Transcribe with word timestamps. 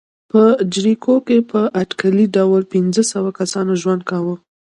په 0.31 0.41
جریکو 0.73 1.15
کې 1.27 1.37
په 1.51 1.61
اټکلي 1.81 2.25
ډول 2.35 2.61
پنځه 2.73 3.01
سوه 3.13 3.29
کسانو 3.39 3.71
ژوند 3.81 4.01
کاوه. 4.09 4.35